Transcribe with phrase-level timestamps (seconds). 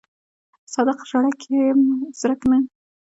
[0.73, 1.81] صادق ژړک یم
[2.19, 2.57] زرک نه.